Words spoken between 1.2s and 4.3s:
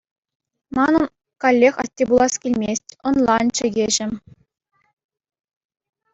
халех атте пулас килмест, ӑнлан, чӗкеҫӗм.